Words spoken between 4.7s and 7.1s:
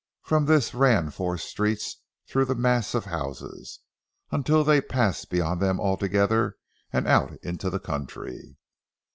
passed beyond them altogether and